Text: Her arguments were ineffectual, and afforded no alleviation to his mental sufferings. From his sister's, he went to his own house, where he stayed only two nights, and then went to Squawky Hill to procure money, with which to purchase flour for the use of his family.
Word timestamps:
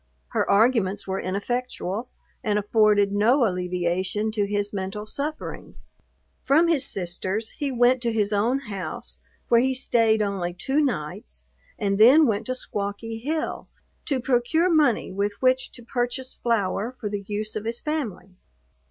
Her 0.29 0.49
arguments 0.49 1.07
were 1.07 1.19
ineffectual, 1.21 2.09
and 2.43 2.57
afforded 2.57 3.11
no 3.11 3.45
alleviation 3.45 4.31
to 4.31 4.47
his 4.47 4.73
mental 4.73 5.05
sufferings. 5.05 5.85
From 6.41 6.67
his 6.69 6.83
sister's, 6.83 7.51
he 7.51 7.71
went 7.71 8.01
to 8.01 8.11
his 8.11 8.33
own 8.33 8.57
house, 8.61 9.19
where 9.49 9.61
he 9.61 9.75
stayed 9.75 10.23
only 10.23 10.55
two 10.55 10.81
nights, 10.83 11.43
and 11.77 11.99
then 11.99 12.25
went 12.25 12.47
to 12.47 12.55
Squawky 12.55 13.19
Hill 13.21 13.67
to 14.07 14.19
procure 14.19 14.73
money, 14.73 15.11
with 15.11 15.33
which 15.39 15.71
to 15.73 15.83
purchase 15.83 16.33
flour 16.33 16.97
for 16.99 17.07
the 17.07 17.21
use 17.27 17.55
of 17.55 17.65
his 17.65 17.79
family. 17.79 18.33